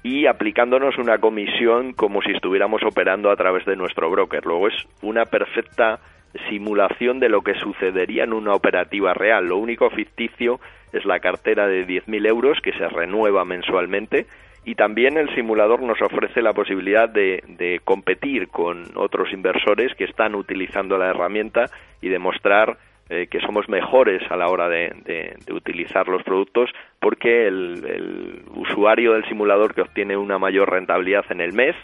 y 0.02 0.26
aplicándonos 0.26 0.98
una 0.98 1.16
comisión 1.16 1.94
como 1.94 2.20
si 2.20 2.32
estuviéramos 2.32 2.82
operando 2.84 3.30
a 3.30 3.36
través 3.36 3.64
de 3.64 3.76
nuestro 3.76 4.10
broker. 4.10 4.44
Luego 4.44 4.68
es 4.68 4.74
una 5.00 5.24
perfecta 5.24 6.00
simulación 6.48 7.20
de 7.20 7.28
lo 7.28 7.42
que 7.42 7.54
sucedería 7.54 8.24
en 8.24 8.32
una 8.32 8.54
operativa 8.54 9.14
real. 9.14 9.46
Lo 9.46 9.56
único 9.56 9.90
ficticio 9.90 10.60
es 10.92 11.04
la 11.04 11.20
cartera 11.20 11.66
de 11.66 11.86
10.000 11.86 12.26
euros 12.26 12.58
que 12.62 12.72
se 12.72 12.88
renueva 12.88 13.44
mensualmente 13.44 14.26
y 14.64 14.74
también 14.74 15.16
el 15.16 15.34
simulador 15.34 15.82
nos 15.82 16.00
ofrece 16.02 16.42
la 16.42 16.52
posibilidad 16.52 17.08
de, 17.08 17.80
competir 17.84 18.48
con 18.48 18.84
otros 18.94 19.32
inversores 19.32 19.94
que 19.94 20.04
están 20.04 20.34
utilizando 20.34 20.98
la 20.98 21.08
herramienta 21.08 21.70
y 22.02 22.08
demostrar 22.08 22.76
eh, 23.08 23.26
que 23.28 23.40
somos 23.40 23.68
mejores 23.68 24.22
a 24.30 24.36
la 24.36 24.48
hora 24.48 24.68
de, 24.68 25.36
utilizar 25.50 26.08
los 26.08 26.22
productos 26.22 26.70
porque 27.00 27.46
el 27.46 28.44
usuario 28.54 29.14
del 29.14 29.24
simulador 29.24 29.74
que 29.74 29.82
obtiene 29.82 30.16
una 30.16 30.38
mayor 30.38 30.70
rentabilidad 30.70 31.24
en 31.30 31.40
el 31.40 31.52
mes 31.52 31.74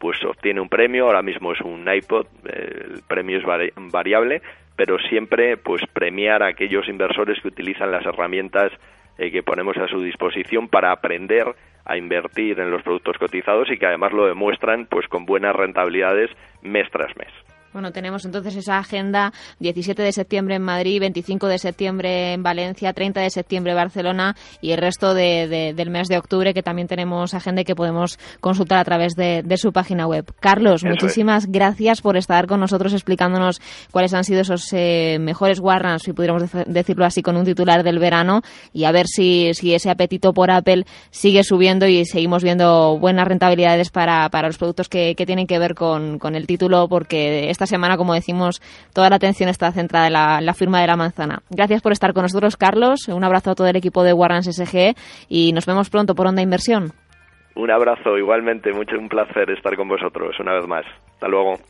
pues 0.00 0.18
obtiene 0.24 0.60
un 0.60 0.70
premio, 0.70 1.04
ahora 1.04 1.20
mismo 1.20 1.52
es 1.52 1.60
un 1.60 1.86
iPod, 1.86 2.26
el 2.46 3.02
premio 3.06 3.38
es 3.38 3.44
variable, 3.76 4.40
pero 4.74 4.98
siempre 4.98 5.58
pues 5.58 5.82
premiar 5.92 6.42
a 6.42 6.48
aquellos 6.48 6.88
inversores 6.88 7.38
que 7.42 7.48
utilizan 7.48 7.92
las 7.92 8.06
herramientas 8.06 8.72
eh, 9.18 9.30
que 9.30 9.42
ponemos 9.42 9.76
a 9.76 9.86
su 9.88 10.00
disposición 10.00 10.68
para 10.68 10.90
aprender 10.90 11.54
a 11.84 11.98
invertir 11.98 12.58
en 12.60 12.70
los 12.70 12.82
productos 12.82 13.18
cotizados 13.18 13.70
y 13.70 13.76
que 13.76 13.86
además 13.86 14.12
lo 14.12 14.26
demuestran 14.26 14.86
pues 14.86 15.06
con 15.06 15.26
buenas 15.26 15.54
rentabilidades 15.54 16.30
mes 16.62 16.88
tras 16.90 17.14
mes. 17.18 17.49
Bueno, 17.72 17.92
tenemos 17.92 18.24
entonces 18.24 18.56
esa 18.56 18.78
agenda 18.78 19.32
17 19.60 20.02
de 20.02 20.10
septiembre 20.10 20.56
en 20.56 20.62
Madrid, 20.62 20.98
25 20.98 21.46
de 21.46 21.58
septiembre 21.58 22.32
en 22.32 22.42
Valencia, 22.42 22.92
30 22.92 23.20
de 23.20 23.30
septiembre 23.30 23.70
en 23.70 23.76
Barcelona 23.76 24.34
y 24.60 24.72
el 24.72 24.78
resto 24.78 25.14
del 25.14 25.90
mes 25.90 26.08
de 26.08 26.18
octubre 26.18 26.52
que 26.52 26.64
también 26.64 26.88
tenemos 26.88 27.32
agenda 27.32 27.60
y 27.60 27.64
que 27.64 27.76
podemos 27.76 28.18
consultar 28.40 28.78
a 28.78 28.84
través 28.84 29.14
de, 29.14 29.44
su 29.56 29.72
página 29.72 30.08
web. 30.08 30.24
Carlos, 30.40 30.82
muchísimas 30.82 31.46
gracias 31.46 32.00
por 32.00 32.16
estar 32.16 32.48
con 32.48 32.58
nosotros 32.58 32.92
explicándonos 32.92 33.60
cuáles 33.92 34.14
han 34.14 34.24
sido 34.24 34.40
esos 34.40 34.72
eh, 34.72 35.18
mejores 35.20 35.60
warrants, 35.60 36.04
si 36.04 36.12
pudiéramos 36.12 36.50
decirlo 36.66 37.04
así, 37.04 37.22
con 37.22 37.36
un 37.36 37.44
titular 37.44 37.84
del 37.84 38.00
verano 38.00 38.42
y 38.72 38.84
a 38.84 38.90
ver 38.90 39.06
si, 39.06 39.52
si 39.54 39.74
ese 39.74 39.90
apetito 39.90 40.32
por 40.32 40.50
Apple 40.50 40.86
sigue 41.10 41.44
subiendo 41.44 41.86
y 41.86 42.04
seguimos 42.04 42.42
viendo 42.42 42.98
buenas 42.98 43.28
rentabilidades 43.28 43.90
para, 43.90 44.28
para 44.30 44.48
los 44.48 44.58
productos 44.58 44.88
que, 44.88 45.14
que 45.14 45.26
tienen 45.26 45.46
que 45.46 45.58
ver 45.60 45.74
con, 45.74 46.18
con 46.18 46.34
el 46.34 46.48
título 46.48 46.88
porque 46.88 47.50
esta 47.60 47.76
semana, 47.76 47.98
como 47.98 48.14
decimos, 48.14 48.62
toda 48.94 49.10
la 49.10 49.16
atención 49.16 49.50
está 49.50 49.70
centrada 49.70 50.06
en 50.06 50.46
la, 50.46 50.54
firma 50.54 50.80
de 50.80 50.86
la 50.86 50.96
manzana. 50.96 51.42
Gracias 51.50 51.82
por 51.82 51.92
estar 51.92 52.14
con 52.14 52.22
nosotros, 52.22 52.56
Carlos. 52.56 53.06
Un 53.08 53.22
abrazo 53.22 53.50
a 53.50 53.54
todo 53.54 53.66
el 53.66 53.76
equipo 53.76 54.02
de 54.02 54.14
Warrants 54.14 54.48
SG 54.48 54.94
y 55.28 55.52
nos 55.52 55.66
vemos 55.66 55.90
pronto 55.90 56.14
por 56.14 56.26
Onda 56.26 56.40
Inversión. 56.40 56.92
Un 57.56 57.70
abrazo, 57.70 58.16
igualmente, 58.16 58.72
mucho 58.72 58.96
un 58.96 59.10
placer 59.10 59.50
estar 59.50 59.76
con 59.76 59.88
vosotros 59.88 60.34
una 60.40 60.54
vez 60.54 60.66
más. 60.66 60.86
Hasta 61.12 61.28
luego. 61.28 61.60